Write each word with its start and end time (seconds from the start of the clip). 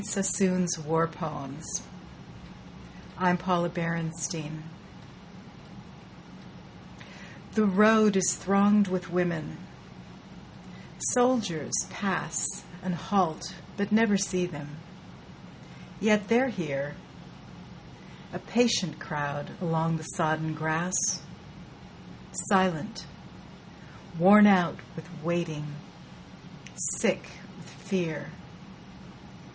June 0.01 0.65
25th, 0.65 0.83
1916. 3.19 4.63
THE 7.53 7.61
ROAD 7.61 7.69
The 7.69 7.71
road 7.71 8.15
is 8.15 8.35
thronged 8.35 8.87
with 8.87 9.11
women; 9.11 9.57
soldiers 11.11 11.73
pass 11.91 12.41
And 12.81 12.95
halt, 12.95 13.53
but 13.77 13.91
never 13.91 14.17
see 14.17 14.47
them; 14.47 14.69
yet 15.99 16.29
they're 16.29 16.49
here 16.49 16.95
A 18.33 18.39
patient 18.39 18.97
crowd 18.97 19.51
along 19.61 19.97
the 19.97 20.03
sodden 20.03 20.55
grass, 20.55 20.95
Silent, 22.49 23.05
worn 24.17 24.47
out 24.47 24.77
with 24.95 25.07
waiting, 25.23 25.67
sick 26.97 27.23
with 27.55 27.69
fear. 27.69 28.29